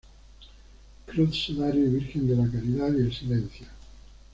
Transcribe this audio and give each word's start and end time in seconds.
Cruz 1.05 1.37
Sudario 1.37 1.85
y 1.85 1.89
Virgen 1.89 2.27
de 2.27 2.35
la 2.35 2.49
Caridad 2.51 2.87
y 2.91 3.01
el 3.01 3.13
Silencio. 3.13 3.67